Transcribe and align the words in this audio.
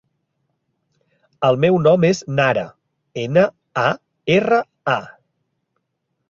El 1.49 1.59
meu 1.65 1.77
nom 1.87 2.07
és 2.09 2.21
Nara: 2.39 2.63
ena, 3.25 3.45
a, 3.83 3.85
erra, 4.39 4.59
a. 4.97 4.99